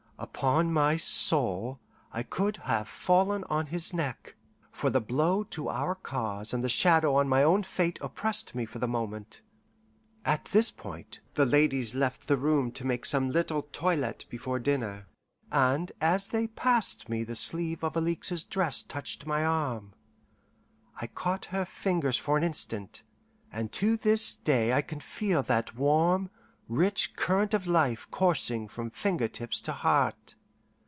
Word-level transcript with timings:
Upon 0.23 0.71
my 0.71 0.97
soul, 0.97 1.79
I 2.11 2.21
could 2.21 2.55
have 2.57 2.87
fallen 2.87 3.43
on 3.45 3.65
his 3.65 3.91
neck, 3.91 4.35
for 4.71 4.91
the 4.91 5.01
blow 5.01 5.43
to 5.45 5.67
our 5.67 5.95
cause 5.95 6.53
and 6.53 6.63
the 6.63 6.69
shadow 6.69 7.15
on 7.15 7.27
my 7.27 7.41
own 7.41 7.63
fate 7.63 7.97
oppressed 8.03 8.53
me 8.53 8.65
for 8.65 8.77
the 8.77 8.87
moment. 8.87 9.41
At 10.23 10.45
this 10.45 10.69
point 10.69 11.21
the 11.33 11.47
ladies 11.47 11.95
left 11.95 12.27
the 12.27 12.37
room 12.37 12.71
to 12.73 12.85
make 12.85 13.03
some 13.07 13.31
little 13.31 13.63
toilette 13.73 14.25
before 14.29 14.59
dinner, 14.59 15.07
and 15.51 15.91
as 15.99 16.27
they 16.27 16.45
passed 16.45 17.09
me 17.09 17.23
the 17.23 17.35
sleeve 17.35 17.83
of 17.83 17.97
Alixe's 17.97 18.43
dress 18.43 18.83
touched 18.83 19.25
my 19.25 19.43
arm. 19.43 19.91
I 21.01 21.07
caught 21.07 21.45
her 21.45 21.65
fingers 21.65 22.15
for 22.19 22.37
an 22.37 22.43
instant, 22.43 23.01
and 23.51 23.71
to 23.71 23.97
this 23.97 24.35
day 24.35 24.71
I 24.71 24.83
can 24.83 24.99
feel 24.99 25.41
that 25.43 25.75
warm, 25.75 26.29
rich 26.69 27.13
current 27.17 27.53
of 27.53 27.67
life 27.67 28.07
coursing 28.11 28.65
from 28.65 28.89
finger 28.89 29.27
tips 29.27 29.59
to 29.59 29.73
heart. 29.73 30.35